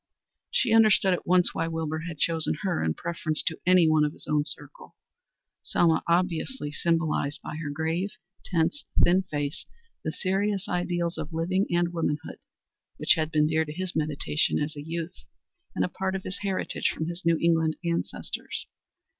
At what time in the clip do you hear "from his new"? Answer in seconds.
16.89-17.37